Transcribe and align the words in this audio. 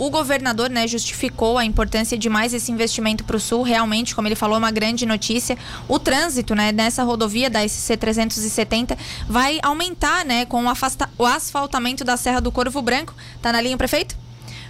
O 0.00 0.10
governador 0.10 0.70
né, 0.70 0.86
justificou 0.86 1.58
a 1.58 1.64
importância 1.64 2.16
de 2.16 2.28
mais 2.28 2.54
esse 2.54 2.70
investimento 2.70 3.24
para 3.24 3.36
o 3.36 3.40
sul. 3.40 3.62
Realmente, 3.62 4.14
como 4.14 4.28
ele 4.28 4.36
falou, 4.36 4.54
é 4.54 4.58
uma 4.60 4.70
grande 4.70 5.04
notícia. 5.04 5.58
O 5.88 5.98
trânsito 5.98 6.54
né, 6.54 6.70
nessa 6.70 7.02
rodovia 7.02 7.50
da 7.50 7.66
SC 7.68 7.96
370 7.96 8.96
vai 9.28 9.58
aumentar 9.60 10.24
né, 10.24 10.46
com 10.46 10.62
o, 10.62 10.68
afasta... 10.68 11.10
o 11.18 11.26
asfaltamento 11.26 12.04
da 12.04 12.16
Serra 12.16 12.40
do 12.40 12.52
Corvo 12.52 12.80
Branco. 12.80 13.12
Tá 13.42 13.52
na 13.52 13.60
linha, 13.60 13.76
prefeito? 13.76 14.16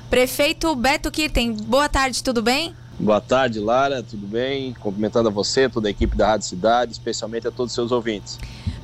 Prefeito 0.08 0.74
Beto 0.74 1.10
Kirten, 1.10 1.52
boa 1.52 1.90
tarde, 1.90 2.24
tudo 2.24 2.40
bem? 2.40 2.74
Boa 2.98 3.20
tarde, 3.20 3.60
Lara, 3.60 4.02
tudo 4.02 4.26
bem? 4.26 4.74
Cumprimentando 4.80 5.28
a 5.28 5.30
você, 5.30 5.68
toda 5.68 5.88
a 5.88 5.90
equipe 5.90 6.16
da 6.16 6.28
Rádio 6.28 6.48
Cidade, 6.48 6.92
especialmente 6.92 7.46
a 7.46 7.50
todos 7.50 7.72
os 7.72 7.74
seus 7.74 7.92
ouvintes. 7.92 8.38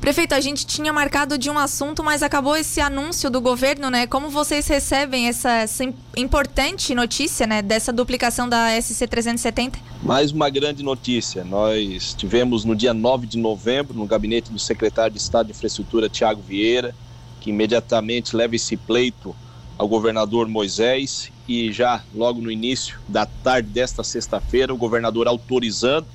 Prefeito, 0.05 0.35
a 0.35 0.41
gente 0.41 0.67
tinha 0.67 0.93
marcado 0.93 1.39
de 1.39 1.49
um 1.49 1.59
assunto, 1.59 2.05
mas 2.05 2.23
acabou 2.23 2.55
esse 2.55 2.79
anúncio 2.79 3.31
do 3.31 3.41
governo, 3.41 3.89
né? 3.89 4.07
Como 4.07 4.29
vocês 4.29 4.69
recebem 4.69 5.29
essa, 5.29 5.51
essa 5.61 5.83
importante 6.15 6.95
notícia, 6.95 7.47
né, 7.47 7.63
dessa 7.63 7.91
duplicação 7.91 8.47
da 8.47 8.79
SC 8.79 9.07
370? 9.07 9.79
Mais 10.03 10.31
uma 10.31 10.51
grande 10.51 10.83
notícia. 10.83 11.43
Nós 11.43 12.13
tivemos 12.13 12.67
no 12.67 12.77
dia 12.77 12.93
9 12.93 13.27
de 13.27 13.39
novembro, 13.39 13.97
no 13.97 14.05
gabinete 14.05 14.53
do 14.53 14.59
secretário 14.59 15.15
de 15.15 15.19
Estado 15.19 15.47
de 15.47 15.53
Infraestrutura, 15.53 16.07
Tiago 16.07 16.43
Vieira, 16.43 16.95
que 17.41 17.49
imediatamente 17.49 18.37
leva 18.37 18.55
esse 18.55 18.77
pleito 18.77 19.35
ao 19.79 19.89
governador 19.89 20.47
Moisés 20.49 21.33
e 21.49 21.73
já 21.73 22.03
logo 22.15 22.43
no 22.43 22.51
início 22.51 22.99
da 23.09 23.25
tarde 23.25 23.71
desta 23.71 24.05
sexta-feira, 24.05 24.75
o 24.75 24.77
governador 24.77 25.27
autorizando 25.27 26.07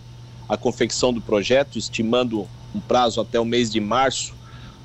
a 0.47 0.55
confecção 0.55 1.11
do 1.11 1.19
projeto, 1.19 1.79
estimando 1.79 2.47
um 2.73 2.79
prazo 2.79 3.21
até 3.21 3.39
o 3.39 3.45
mês 3.45 3.71
de 3.71 3.79
março 3.79 4.33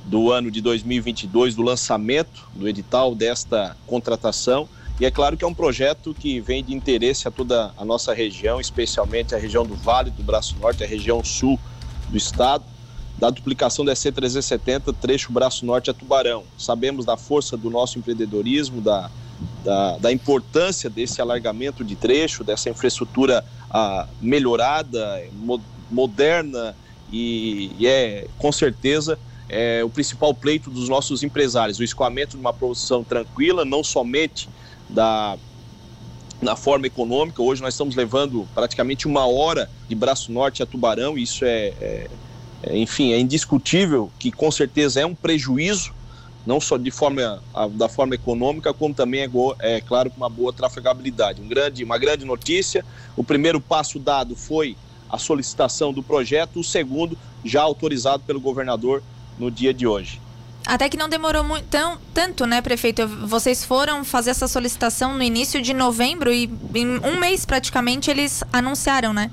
do 0.05 0.31
ano 0.31 0.51
de 0.51 0.61
2022 0.61 1.55
do 1.55 1.63
lançamento 1.63 2.47
do 2.55 2.69
edital 2.69 3.15
desta 3.15 3.77
contratação. 3.87 4.69
E 5.01 5.05
é 5.05 5.11
claro 5.11 5.37
que 5.37 5.45
é 5.45 5.49
um 5.49 5.55
projeto 5.55 6.15
que 6.15 6.41
vem 6.41 6.63
de 6.63 6.75
interesse 6.75 7.27
a 7.27 7.31
toda 7.31 7.73
a 7.77 7.85
nossa 7.85 8.15
região, 8.15 8.61
especialmente 8.61 9.35
a 9.35 9.39
região 9.39 9.67
do 9.67 9.75
Vale 9.75 10.11
do 10.11 10.23
Braço 10.23 10.57
Norte, 10.61 10.85
a 10.85 10.87
região 10.87 11.25
sul 11.25 11.59
do 12.09 12.17
estado, 12.17 12.65
da 13.19 13.31
duplicação 13.31 13.85
da 13.85 13.95
C370, 13.95 14.95
trecho 15.01 15.33
Braço 15.33 15.67
Norte 15.67 15.91
a 15.91 15.95
Tubarão. 15.95 16.45
Sabemos 16.57 17.05
da 17.05 17.17
força 17.17 17.57
do 17.57 17.71
nosso 17.71 17.99
empreendedorismo, 17.99 18.81
da, 18.81 19.11
da, 19.65 19.99
da 19.99 20.13
importância 20.13 20.89
desse 20.89 21.21
alargamento 21.21 21.83
de 21.83 21.97
trecho, 21.97 22.45
dessa 22.45 22.71
infraestrutura 22.71 23.45
ah, 23.71 24.07
melhorada, 24.21 25.25
mo 25.33 25.61
moderna 25.91 26.75
e, 27.15 27.71
e 27.79 27.87
é 27.87 28.27
com 28.39 28.51
certeza 28.51 29.17
é, 29.49 29.85
o 29.85 29.89
principal 29.89 30.35
pleito 30.35 30.69
dos 30.69 30.89
nossos 30.89 31.23
empresários, 31.23 31.79
o 31.79 31.85
escoamento 31.85 32.33
de 32.37 32.41
uma 32.41 32.53
produção 32.53 33.05
tranquila, 33.05 33.65
não 33.65 33.85
somente 33.85 34.49
da 34.91 35.39
na 36.43 36.57
forma 36.57 36.87
econômica. 36.87 37.41
Hoje 37.41 37.63
nós 37.63 37.73
estamos 37.73 37.95
levando 37.95 38.47
praticamente 38.55 39.07
uma 39.07 39.27
hora 39.27 39.71
de 39.89 39.95
Braço 39.95 40.31
Norte 40.33 40.63
a 40.63 40.67
Tubarão, 40.67 41.17
isso 41.17 41.45
é, 41.45 41.69
é, 41.81 42.11
é, 42.65 42.77
enfim, 42.77 43.13
é 43.13 43.19
indiscutível 43.19 44.11
que 44.19 44.31
com 44.33 44.51
certeza 44.51 45.01
é 45.01 45.07
um 45.07 45.15
prejuízo, 45.15 45.95
não 46.45 46.61
só 46.61 46.77
de 46.77 46.91
forma 46.91 47.43
a, 47.55 47.69
da 47.69 47.89
forma 47.89 48.15
econômica, 48.15 48.75
como 48.75 48.93
também 48.93 49.23
é, 49.23 49.31
é 49.61 49.81
claro 49.81 50.11
com 50.11 50.17
uma 50.17 50.29
boa 50.29 50.53
trafegabilidade. 50.53 51.41
Um 51.41 51.49
grande, 51.49 51.85
uma 51.85 51.97
grande 51.97 52.25
notícia. 52.27 52.85
O 53.17 53.25
primeiro 53.25 53.61
passo 53.61 53.99
dado 53.99 54.37
foi 54.37 54.77
a 55.15 55.19
solicitação 55.19 55.93
do 55.93 56.03
projeto, 56.03 56.61
o 56.61 56.65
segundo 56.65 57.17
já 57.45 57.63
autorizado 57.63 58.23
pelo 58.27 58.41
governador 58.41 59.03
no 59.39 59.51
dia 59.51 59.73
de 59.73 59.87
hoje. 59.87 60.21
Até 60.67 60.89
que 60.89 60.97
não 60.97 61.09
demorou 61.09 61.45
muito, 61.45 61.67
tão, 61.67 61.99
tanto, 62.13 62.47
né, 62.47 62.61
prefeito? 62.63 63.07
Vocês 63.07 63.65
foram 63.65 64.05
fazer 64.05 64.31
essa 64.31 64.49
solicitação 64.49 65.15
no 65.15 65.23
início 65.23 65.61
de 65.61 65.75
novembro 65.75 66.33
e 66.33 66.51
em 66.75 66.99
um 66.99 67.21
mês 67.21 67.45
praticamente 67.45 68.11
eles 68.11 68.43
anunciaram, 68.53 69.13
né? 69.13 69.31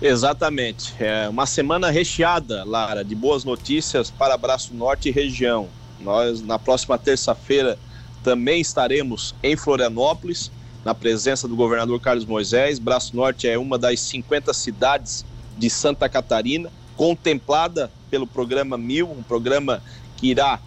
Exatamente. 0.00 0.92
É 0.98 1.28
uma 1.28 1.46
semana 1.46 1.90
recheada, 1.90 2.64
Lara, 2.64 3.04
de 3.04 3.14
boas 3.14 3.44
notícias 3.44 4.10
para 4.10 4.36
Braço 4.36 4.74
Norte 4.74 5.08
e 5.08 5.12
região. 5.12 5.68
Nós, 6.00 6.42
na 6.42 6.58
próxima 6.58 6.98
terça-feira, 6.98 7.78
também 8.24 8.60
estaremos 8.60 9.32
em 9.42 9.56
Florianópolis 9.56 10.50
na 10.84 10.94
presença 10.94 11.46
do 11.46 11.56
governador 11.56 12.00
Carlos 12.00 12.24
Moisés. 12.24 12.78
Braço 12.78 13.14
Norte 13.14 13.48
é 13.48 13.58
uma 13.58 13.78
das 13.78 14.00
50 14.00 14.52
cidades 14.52 15.24
de 15.56 15.70
Santa 15.70 16.08
Catarina, 16.08 16.70
contemplada 16.96 17.90
pelo 18.10 18.26
programa 18.26 18.76
Mil, 18.76 19.10
um 19.10 19.22
programa 19.22 19.82
que 20.16 20.28
irá 20.28 20.60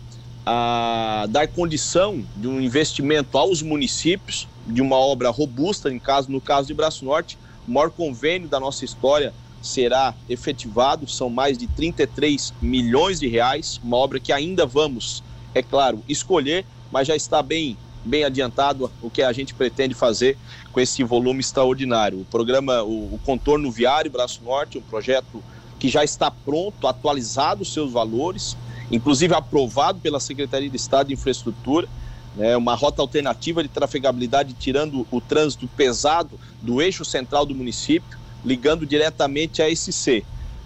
a, 0.45 1.25
dar 1.29 1.47
condição 1.47 2.23
de 2.35 2.47
um 2.47 2.61
investimento 2.61 3.37
aos 3.37 3.61
municípios 3.61 4.47
de 4.65 4.81
uma 4.81 4.97
obra 4.97 5.29
robusta, 5.29 5.91
em 5.91 5.99
caso, 5.99 6.31
no 6.31 6.41
caso 6.41 6.67
de 6.67 6.73
Braço 6.73 7.03
Norte, 7.05 7.37
o 7.67 7.71
maior 7.71 7.89
convênio 7.89 8.47
da 8.47 8.59
nossa 8.59 8.85
história 8.85 9.33
será 9.61 10.13
efetivado, 10.29 11.07
são 11.07 11.29
mais 11.29 11.57
de 11.57 11.65
33 11.67 12.53
milhões 12.61 13.19
de 13.19 13.27
reais, 13.27 13.79
uma 13.83 13.97
obra 13.97 14.19
que 14.19 14.31
ainda 14.31 14.65
vamos, 14.65 15.23
é 15.53 15.63
claro, 15.63 16.03
escolher, 16.07 16.65
mas 16.91 17.07
já 17.07 17.15
está 17.15 17.41
bem 17.41 17.75
bem 18.05 18.23
adiantado 18.23 18.91
o 19.01 19.09
que 19.09 19.21
a 19.21 19.33
gente 19.33 19.53
pretende 19.53 19.93
fazer 19.93 20.37
com 20.71 20.79
esse 20.79 21.03
volume 21.03 21.39
extraordinário. 21.39 22.21
O 22.21 22.25
programa, 22.25 22.83
o, 22.83 23.15
o 23.15 23.19
Contorno 23.25 23.71
Viário 23.71 24.11
Braço 24.11 24.41
Norte, 24.43 24.77
um 24.77 24.81
projeto 24.81 25.43
que 25.79 25.89
já 25.89 26.03
está 26.03 26.29
pronto, 26.31 26.87
atualizado 26.87 27.63
os 27.63 27.73
seus 27.73 27.91
valores, 27.91 28.55
inclusive 28.91 29.33
aprovado 29.33 29.99
pela 29.99 30.19
Secretaria 30.19 30.69
de 30.69 30.75
Estado 30.77 31.07
de 31.07 31.13
Infraestrutura, 31.13 31.87
né, 32.35 32.55
uma 32.55 32.75
rota 32.75 33.01
alternativa 33.01 33.63
de 33.63 33.69
trafegabilidade 33.69 34.53
tirando 34.53 35.07
o 35.09 35.21
trânsito 35.21 35.67
pesado 35.67 36.39
do 36.61 36.81
eixo 36.81 37.03
central 37.05 37.45
do 37.45 37.55
município, 37.55 38.17
ligando 38.43 38.85
diretamente 38.85 39.61
a 39.61 39.73
SC, 39.73 40.23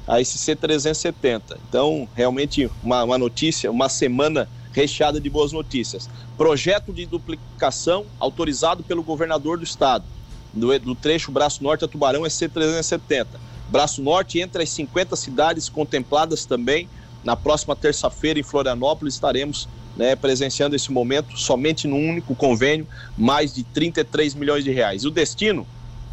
a 0.07 0.23
SC 0.23 0.55
370. 0.55 1.57
Então, 1.67 2.07
realmente 2.15 2.69
uma, 2.83 3.03
uma 3.03 3.17
notícia, 3.17 3.71
uma 3.71 3.87
semana 3.87 4.49
recheada 4.73 5.19
de 5.19 5.29
boas 5.29 5.51
notícias. 5.51 6.09
Projeto 6.37 6.93
de 6.93 7.05
duplicação 7.05 8.05
autorizado 8.19 8.83
pelo 8.83 9.03
governador 9.03 9.57
do 9.57 9.63
estado, 9.63 10.05
do, 10.53 10.77
do 10.79 10.95
trecho 10.95 11.31
Braço 11.31 11.63
Norte 11.63 11.85
a 11.85 11.87
Tubarão 11.87 12.25
é 12.25 12.29
C370. 12.29 13.27
Braço 13.69 14.01
Norte 14.01 14.39
entre 14.39 14.63
as 14.63 14.69
50 14.69 15.15
cidades 15.15 15.69
contempladas 15.69 16.45
também. 16.45 16.89
Na 17.23 17.35
próxima 17.35 17.75
terça-feira 17.75 18.39
em 18.39 18.43
Florianópolis 18.43 19.13
estaremos 19.13 19.67
né, 19.95 20.15
presenciando 20.15 20.75
esse 20.75 20.91
momento 20.91 21.37
somente 21.37 21.87
num 21.87 22.09
único 22.09 22.33
convênio, 22.33 22.87
mais 23.17 23.53
de 23.53 23.63
33 23.63 24.33
milhões 24.33 24.63
de 24.63 24.71
reais. 24.71 25.03
O 25.03 25.11
destino, 25.11 25.67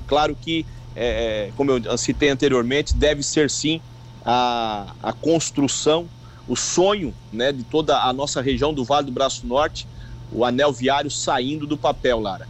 claro 0.06 0.36
que, 0.40 0.66
é, 0.94 1.48
é 1.48 1.52
como 1.56 1.70
eu 1.70 1.96
citei 1.96 2.28
anteriormente, 2.28 2.94
deve 2.94 3.22
ser 3.22 3.48
sim 3.48 3.80
a, 4.24 4.92
a 5.00 5.12
construção 5.12 6.08
o 6.48 6.56
sonho 6.56 7.12
né, 7.32 7.52
de 7.52 7.62
toda 7.64 8.02
a 8.02 8.12
nossa 8.12 8.40
região 8.40 8.72
do 8.72 8.84
Vale 8.84 9.06
do 9.06 9.12
Braço 9.12 9.46
Norte, 9.46 9.86
o 10.32 10.44
anel 10.44 10.72
viário 10.72 11.10
saindo 11.10 11.66
do 11.66 11.76
papel, 11.76 12.20
Lara. 12.20 12.46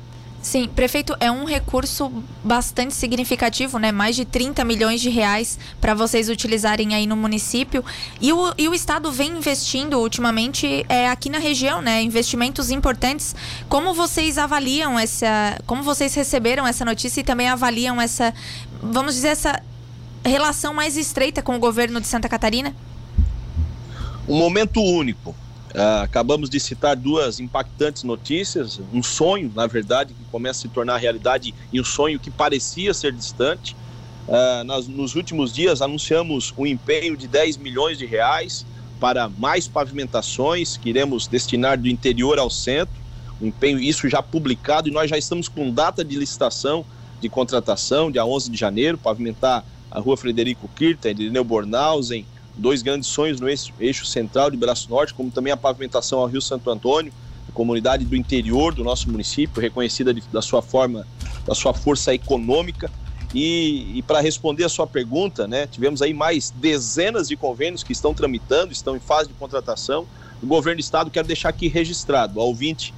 Sim, 0.46 0.68
prefeito, 0.68 1.16
é 1.18 1.28
um 1.28 1.44
recurso 1.44 2.22
bastante 2.44 2.94
significativo, 2.94 3.80
né? 3.80 3.90
Mais 3.90 4.14
de 4.14 4.24
30 4.24 4.64
milhões 4.64 5.00
de 5.00 5.10
reais 5.10 5.58
para 5.80 5.92
vocês 5.92 6.28
utilizarem 6.28 6.94
aí 6.94 7.04
no 7.04 7.16
município. 7.16 7.84
E 8.20 8.32
o, 8.32 8.54
e 8.56 8.68
o 8.68 8.72
Estado 8.72 9.10
vem 9.10 9.38
investindo 9.38 9.98
ultimamente 9.98 10.86
é, 10.88 11.08
aqui 11.08 11.28
na 11.28 11.38
região, 11.38 11.82
né? 11.82 12.00
Investimentos 12.00 12.70
importantes. 12.70 13.34
Como 13.68 13.92
vocês 13.92 14.38
avaliam 14.38 14.96
essa. 14.96 15.58
Como 15.66 15.82
vocês 15.82 16.14
receberam 16.14 16.64
essa 16.64 16.84
notícia 16.84 17.22
e 17.22 17.24
também 17.24 17.48
avaliam 17.48 18.00
essa, 18.00 18.32
vamos 18.80 19.14
dizer, 19.14 19.30
essa 19.30 19.60
relação 20.24 20.72
mais 20.72 20.96
estreita 20.96 21.42
com 21.42 21.56
o 21.56 21.58
governo 21.58 22.00
de 22.00 22.06
Santa 22.06 22.28
Catarina? 22.28 22.72
Um 24.28 24.37
momento 24.37 24.82
único. 24.82 25.31
Uh, 25.75 26.03
acabamos 26.03 26.48
de 26.48 26.59
citar 26.59 26.97
duas 26.97 27.38
impactantes 27.38 28.03
notícias, 28.03 28.81
um 28.92 29.03
sonho, 29.03 29.53
na 29.54 29.66
verdade, 29.66 30.14
que 30.14 30.25
começa 30.32 30.60
a 30.60 30.62
se 30.62 30.69
tornar 30.69 30.97
realidade 30.97 31.55
e 31.73 31.81
um 31.81 31.84
sonho 31.84 32.19
que 32.19 32.31
parecia 32.31 32.94
ser 32.94 33.12
distante. 33.12 33.76
Uh, 34.26 34.64
nos 34.90 35.14
últimos 35.14 35.52
dias 35.52 35.82
anunciamos 35.82 36.52
um 36.56 36.67
empenho 36.67 37.17
de 37.17 37.28
10 37.28 37.58
milhões 37.58 37.99
de 37.99 38.06
reais 38.06 38.64
para 38.99 39.28
mais 39.28 39.69
pavimentações 39.69 40.76
que 40.76 40.88
iremos 40.88 41.26
destinar 41.26 41.78
do 41.78 41.87
interior 41.87 42.38
ao 42.38 42.50
centro. 42.50 42.94
Um 43.40 43.49
empenho, 43.49 43.78
isso 43.78 44.08
já 44.08 44.23
publicado, 44.23 44.88
e 44.88 44.90
nós 44.90 45.11
já 45.11 45.19
estamos 45.19 45.46
com 45.46 45.70
data 45.70 46.02
de 46.02 46.17
licitação 46.17 46.84
de 47.20 47.28
contratação, 47.28 48.11
dia 48.11 48.25
11 48.25 48.50
de 48.50 48.56
janeiro, 48.56 48.99
pavimentar 48.99 49.64
a 49.90 50.00
rua 50.00 50.17
Frederico 50.17 50.69
Kirten, 50.75 51.12
Irineu 51.12 51.44
Bornhausen, 51.44 52.26
dois 52.56 52.82
grandes 52.82 53.08
sonhos 53.08 53.41
no 53.41 53.49
eixo, 53.49 54.06
central 54.06 54.50
de 54.50 54.56
Braço 54.56 54.88
Norte, 54.88 55.12
como 55.14 55.31
também 55.31 55.53
a 55.53 55.56
pavimentação 55.56 56.20
ao 56.20 56.26
Rio 56.26 56.41
Santo 56.41 56.70
Antônio, 56.70 57.12
comunidade 57.56 58.05
do 58.05 58.14
interior 58.14 58.75
do 58.75 58.85
nosso 58.85 59.11
município, 59.11 59.62
reconhecida 59.62 60.12
de, 60.12 60.20
da 60.31 60.43
sua 60.43 60.61
forma, 60.61 61.06
da 61.47 61.55
sua 61.55 61.73
força 61.73 62.12
econômica. 62.12 62.91
E, 63.35 63.93
e 63.99 64.03
para 64.03 64.20
responder 64.20 64.64
a 64.64 64.69
sua 64.69 64.87
pergunta, 64.87 65.49
né, 65.49 65.67
tivemos 65.67 66.03
aí 66.03 66.12
mais 66.12 66.50
dezenas 66.50 67.29
de 67.29 67.37
convênios 67.37 67.82
que 67.82 67.93
estão 67.93 68.12
tramitando, 68.12 68.73
estão 68.73 68.94
em 68.94 69.00
fase 69.00 69.29
de 69.29 69.35
contratação. 69.35 70.06
O 70.43 70.47
governo 70.47 70.76
do 70.76 70.81
estado 70.81 71.11
quer 71.11 71.25
deixar 71.25 71.49
aqui 71.49 71.67
registrado 71.67 72.38
ao 72.38 72.47
ouvinte 72.47 72.93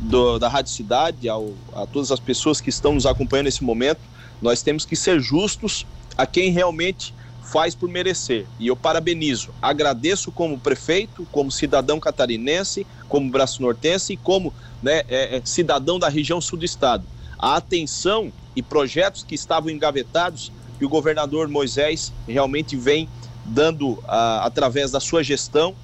do, 0.00 0.36
da 0.38 0.48
Rádio 0.48 0.72
Cidade, 0.72 1.28
ao, 1.28 1.52
a 1.72 1.86
todas 1.86 2.10
as 2.10 2.18
pessoas 2.18 2.60
que 2.60 2.70
estão 2.70 2.94
nos 2.94 3.06
acompanhando 3.06 3.46
nesse 3.46 3.62
momento, 3.62 4.00
nós 4.40 4.62
temos 4.62 4.84
que 4.84 4.96
ser 4.96 5.20
justos 5.20 5.86
a 6.18 6.26
quem 6.26 6.50
realmente 6.50 7.14
faz 7.52 7.74
por 7.74 7.88
merecer. 7.88 8.46
E 8.58 8.68
eu 8.68 8.74
parabenizo, 8.74 9.50
agradeço 9.60 10.32
como 10.32 10.58
prefeito, 10.58 11.26
como 11.30 11.52
cidadão 11.52 12.00
catarinense, 12.00 12.86
como 13.10 13.30
braço 13.30 13.60
nortense 13.60 14.14
e 14.14 14.16
como 14.16 14.54
né, 14.82 15.02
é, 15.06 15.36
é, 15.36 15.42
cidadão 15.44 15.98
da 15.98 16.08
região 16.08 16.40
sul 16.40 16.58
do 16.58 16.64
estado. 16.64 17.04
A 17.38 17.56
atenção 17.56 18.32
e 18.56 18.62
projetos 18.62 19.22
que 19.22 19.34
estavam 19.34 19.68
engavetados 19.68 20.50
que 20.78 20.84
o 20.86 20.88
governador 20.88 21.46
Moisés 21.46 22.10
realmente 22.26 22.74
vem 22.74 23.06
dando, 23.44 24.02
a, 24.08 24.46
através 24.46 24.90
da 24.90 24.98
sua 24.98 25.22
gestão, 25.22 25.74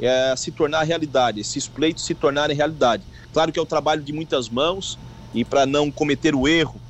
é, 0.00 0.34
se 0.36 0.50
tornar 0.50 0.82
realidade, 0.82 1.40
esses 1.40 1.68
pleitos 1.68 2.04
se 2.04 2.16
tornarem 2.16 2.56
realidade. 2.56 3.04
Claro 3.32 3.52
que 3.52 3.58
é 3.60 3.62
o 3.62 3.66
trabalho 3.66 4.02
de 4.02 4.12
muitas 4.12 4.48
mãos 4.48 4.98
e 5.32 5.44
para 5.44 5.66
não 5.66 5.88
cometer 5.88 6.34
o 6.34 6.48
erro 6.48 6.80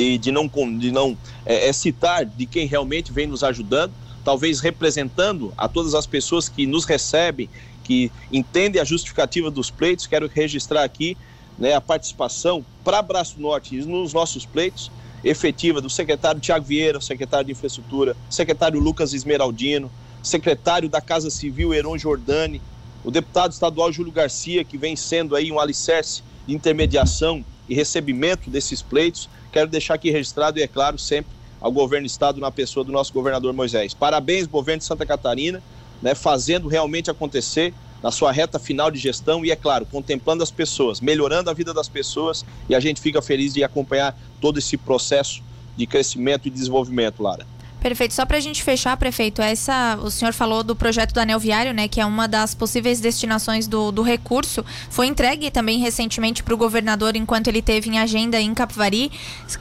e 0.00 0.18
de 0.18 0.32
não, 0.32 0.48
de 0.78 0.90
não 0.90 1.16
é, 1.44 1.68
é, 1.68 1.72
citar 1.72 2.24
de 2.24 2.46
quem 2.46 2.66
realmente 2.66 3.12
vem 3.12 3.26
nos 3.26 3.44
ajudando, 3.44 3.92
talvez 4.24 4.60
representando 4.60 5.52
a 5.56 5.68
todas 5.68 5.94
as 5.94 6.06
pessoas 6.06 6.48
que 6.48 6.66
nos 6.66 6.84
recebem, 6.84 7.48
que 7.84 8.10
entendem 8.32 8.80
a 8.80 8.84
justificativa 8.84 9.50
dos 9.50 9.70
pleitos, 9.70 10.06
quero 10.06 10.30
registrar 10.32 10.84
aqui 10.84 11.16
né, 11.58 11.74
a 11.74 11.80
participação 11.80 12.64
para 12.82 13.02
Braço 13.02 13.40
Norte 13.40 13.76
nos 13.76 14.12
nossos 14.12 14.46
pleitos, 14.46 14.90
efetiva 15.22 15.80
do 15.80 15.90
secretário 15.90 16.40
Tiago 16.40 16.64
Vieira, 16.64 17.00
secretário 17.00 17.46
de 17.46 17.52
Infraestrutura, 17.52 18.16
secretário 18.30 18.80
Lucas 18.80 19.12
Esmeraldino, 19.12 19.90
secretário 20.22 20.88
da 20.88 21.00
Casa 21.00 21.28
Civil 21.28 21.74
Heron 21.74 21.98
Jordani, 21.98 22.62
o 23.04 23.10
deputado 23.10 23.52
estadual 23.52 23.92
Júlio 23.92 24.12
Garcia, 24.12 24.64
que 24.64 24.78
vem 24.78 24.96
sendo 24.96 25.36
aí 25.36 25.50
um 25.52 25.58
alicerce 25.58 26.22
de 26.46 26.54
intermediação 26.54 27.44
e 27.68 27.74
recebimento 27.74 28.50
desses 28.50 28.82
pleitos. 28.82 29.28
Quero 29.52 29.68
deixar 29.68 29.94
aqui 29.94 30.10
registrado 30.10 30.58
e, 30.58 30.62
é 30.62 30.68
claro, 30.68 30.98
sempre 30.98 31.30
ao 31.60 31.70
governo 31.70 32.06
do 32.06 32.10
estado 32.10 32.40
na 32.40 32.50
pessoa 32.50 32.84
do 32.84 32.92
nosso 32.92 33.12
governador 33.12 33.52
Moisés. 33.52 33.92
Parabéns, 33.92 34.46
governo 34.46 34.78
de 34.78 34.84
Santa 34.84 35.04
Catarina, 35.04 35.62
né, 36.00 36.14
fazendo 36.14 36.68
realmente 36.68 37.10
acontecer 37.10 37.74
na 38.02 38.10
sua 38.10 38.32
reta 38.32 38.58
final 38.58 38.90
de 38.90 38.98
gestão 38.98 39.44
e, 39.44 39.50
é 39.50 39.56
claro, 39.56 39.84
contemplando 39.84 40.42
as 40.42 40.50
pessoas, 40.50 41.00
melhorando 41.00 41.50
a 41.50 41.52
vida 41.52 41.74
das 41.74 41.88
pessoas 41.88 42.44
e 42.68 42.74
a 42.74 42.80
gente 42.80 43.00
fica 43.00 43.20
feliz 43.20 43.52
de 43.52 43.62
acompanhar 43.62 44.18
todo 44.40 44.58
esse 44.58 44.76
processo 44.76 45.42
de 45.76 45.86
crescimento 45.86 46.46
e 46.46 46.50
desenvolvimento, 46.50 47.22
Lara. 47.22 47.46
Perfeito. 47.80 48.12
Só 48.12 48.26
para 48.26 48.36
a 48.36 48.40
gente 48.40 48.62
fechar, 48.62 48.94
prefeito, 48.98 49.40
essa 49.40 49.98
o 50.02 50.10
senhor 50.10 50.34
falou 50.34 50.62
do 50.62 50.76
projeto 50.76 51.14
do 51.14 51.20
anel 51.20 51.40
viário, 51.40 51.72
né, 51.72 51.88
que 51.88 51.98
é 51.98 52.04
uma 52.04 52.28
das 52.28 52.54
possíveis 52.54 53.00
destinações 53.00 53.66
do, 53.66 53.90
do 53.90 54.02
recurso. 54.02 54.64
Foi 54.90 55.06
entregue 55.06 55.50
também 55.50 55.78
recentemente 55.78 56.42
para 56.42 56.52
o 56.52 56.56
governador 56.58 57.16
enquanto 57.16 57.48
ele 57.48 57.62
teve 57.62 57.88
em 57.88 57.98
agenda 57.98 58.38
em 58.38 58.52
Capivari. 58.52 59.10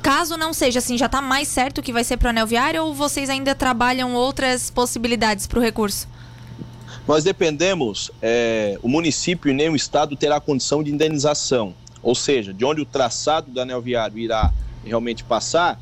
Caso 0.02 0.36
não 0.36 0.52
seja 0.52 0.80
assim, 0.80 0.98
já 0.98 1.06
está 1.06 1.22
mais 1.22 1.48
certo 1.48 1.82
que 1.82 1.94
vai 1.94 2.04
ser 2.04 2.18
para 2.18 2.28
o 2.28 2.30
anel 2.32 2.46
viário 2.46 2.84
ou 2.84 2.94
vocês 2.94 3.30
ainda 3.30 3.56
trabalham 3.56 4.14
outras 4.14 4.70
possibilidades 4.70 5.48
para 5.48 5.60
o 5.60 5.62
recurso? 5.62 6.06
Nós 7.08 7.24
dependemos, 7.24 8.12
é, 8.22 8.78
o 8.84 8.90
município 8.90 9.54
nem 9.54 9.70
o 9.70 9.76
estado 9.76 10.16
terá 10.16 10.40
condição 10.40 10.84
de 10.84 10.92
indenização, 10.92 11.74
ou 12.04 12.14
seja, 12.14 12.54
de 12.54 12.66
onde 12.66 12.82
o 12.82 12.86
traçado 12.86 13.50
do 13.50 13.62
anel 13.62 13.82
viário 13.82 14.20
irá 14.20 14.54
realmente 14.86 15.24
passar, 15.24 15.80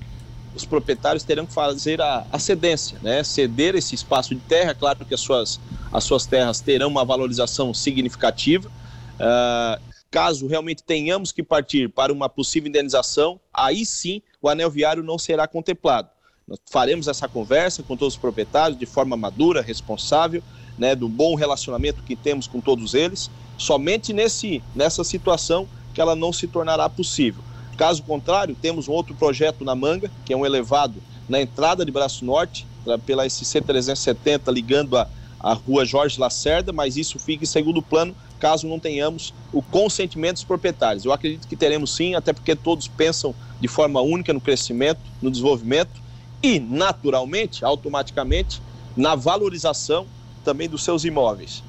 os 0.57 0.65
proprietários 0.65 1.23
terão 1.23 1.45
que 1.45 1.53
fazer 1.53 2.01
a, 2.01 2.25
a 2.31 2.39
cedência, 2.39 2.97
né? 3.01 3.23
ceder 3.23 3.75
esse 3.75 3.95
espaço 3.95 4.35
de 4.35 4.41
terra. 4.41 4.73
Claro 4.73 5.05
que 5.05 5.13
as 5.13 5.21
suas, 5.21 5.59
as 5.91 6.03
suas 6.03 6.25
terras 6.25 6.59
terão 6.59 6.87
uma 6.87 7.05
valorização 7.05 7.73
significativa. 7.73 8.69
Uh, 8.69 9.81
caso 10.11 10.47
realmente 10.47 10.83
tenhamos 10.83 11.31
que 11.31 11.43
partir 11.43 11.89
para 11.89 12.11
uma 12.11 12.29
possível 12.29 12.69
indenização, 12.69 13.39
aí 13.53 13.85
sim 13.85 14.21
o 14.41 14.49
anel 14.49 14.69
viário 14.69 15.03
não 15.03 15.17
será 15.17 15.47
contemplado. 15.47 16.09
Nós 16.47 16.59
faremos 16.69 17.07
essa 17.07 17.27
conversa 17.27 17.83
com 17.83 17.97
todos 17.97 18.13
os 18.13 18.19
proprietários 18.19 18.79
de 18.79 18.85
forma 18.85 19.17
madura, 19.17 19.61
responsável, 19.61 20.41
né, 20.77 20.95
do 20.95 21.09
bom 21.09 21.35
relacionamento 21.35 22.03
que 22.03 22.15
temos 22.15 22.47
com 22.47 22.61
todos 22.61 22.93
eles. 22.93 23.29
Somente 23.57 24.13
nesse, 24.13 24.63
nessa 24.75 25.03
situação 25.03 25.67
que 25.93 25.99
ela 25.99 26.15
não 26.15 26.31
se 26.31 26.47
tornará 26.47 26.87
possível. 26.87 27.43
Caso 27.77 28.01
contrário, 28.01 28.57
temos 28.59 28.87
um 28.87 28.91
outro 28.91 29.13
projeto 29.13 29.63
na 29.63 29.75
manga, 29.75 30.11
que 30.25 30.33
é 30.33 30.37
um 30.37 30.45
elevado 30.45 30.95
na 31.29 31.39
entrada 31.39 31.85
de 31.85 31.91
Braço 31.91 32.25
Norte, 32.25 32.65
pela 33.05 33.29
SC 33.29 33.61
370, 33.61 34.49
ligando 34.51 34.97
a, 34.97 35.07
a 35.39 35.53
rua 35.53 35.85
Jorge 35.85 36.19
Lacerda, 36.19 36.73
mas 36.73 36.97
isso 36.97 37.19
fica 37.19 37.43
em 37.43 37.47
segundo 37.47 37.81
plano 37.81 38.15
caso 38.39 38.67
não 38.67 38.79
tenhamos 38.79 39.33
o 39.51 39.61
consentimento 39.61 40.35
dos 40.35 40.43
proprietários. 40.43 41.05
Eu 41.05 41.11
acredito 41.11 41.47
que 41.47 41.55
teremos 41.55 41.95
sim, 41.95 42.15
até 42.15 42.33
porque 42.33 42.55
todos 42.55 42.87
pensam 42.87 43.35
de 43.59 43.67
forma 43.67 44.01
única 44.01 44.33
no 44.33 44.41
crescimento, 44.41 45.01
no 45.21 45.29
desenvolvimento 45.29 46.01
e, 46.41 46.59
naturalmente, 46.59 47.65
automaticamente, 47.65 48.61
na 48.95 49.15
valorização 49.15 50.07
também 50.43 50.69
dos 50.69 50.83
seus 50.83 51.03
imóveis. 51.03 51.63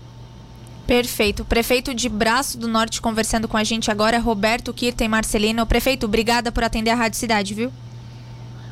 Perfeito. 0.89 1.45
Prefeito 1.45 1.93
de 1.93 2.09
Braço 2.09 2.57
do 2.57 2.67
Norte 2.67 3.03
conversando 3.03 3.47
com 3.47 3.59
a 3.59 3.63
gente 3.63 3.91
agora, 3.91 4.19
Roberto 4.19 4.73
Kirten 4.73 5.07
Marcelino. 5.07 5.67
Prefeito, 5.67 6.07
obrigada 6.07 6.51
por 6.51 6.65
atender 6.65 6.89
a 6.89 6.95
Rádio 6.95 7.19
Cidade, 7.19 7.53
viu? 7.53 7.71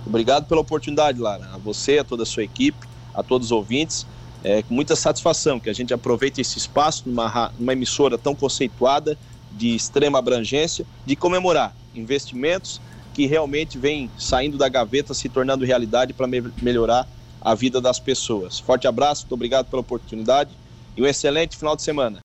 Obrigado 0.07 0.47
pela 0.47 0.63
oportunidade, 0.63 1.21
Lara. 1.21 1.51
A 1.53 1.59
você, 1.59 1.99
a 1.99 2.05
toda 2.05 2.23
a 2.23 2.27
sua 2.27 2.43
equipe, 2.43 2.87
a 3.13 3.23
todos 3.23 3.49
os 3.49 3.53
ouvintes. 3.53 4.07
É 4.43 4.63
com 4.63 4.73
muita 4.73 4.97
satisfação 4.97 5.61
que 5.61 5.69
a 5.69 5.75
gente 5.75 5.93
aproveite 5.93 6.41
esse 6.41 6.57
espaço 6.57 7.03
numa, 7.05 7.53
numa 7.59 7.75
emissora 7.75 8.17
tão 8.17 8.35
conceituada, 8.35 9.19
de 9.53 9.75
extrema 9.75 10.19
abrangência, 10.19 10.87
de 11.05 11.17
comemorar 11.17 11.77
investimentos 11.95 12.81
que 13.13 13.27
realmente 13.27 13.77
vêm 13.77 14.11
saindo 14.17 14.57
da 14.57 14.71
gaveta, 14.71 15.13
se 15.13 15.29
tornando 15.29 15.67
realidade 15.67 16.15
para 16.15 16.27
me 16.27 16.43
melhorar 16.63 17.07
a 17.43 17.55
vida 17.55 17.79
das 17.79 18.01
pessoas. 18.01 18.59
Forte 18.59 18.87
abraço, 18.87 19.25
muito 19.25 19.35
obrigado 19.35 19.67
pela 19.67 19.81
oportunidade 19.81 20.51
e 20.97 21.03
um 21.03 21.07
excelente 21.07 21.57
final 21.57 21.77
de 21.77 21.83
semana. 21.83 22.15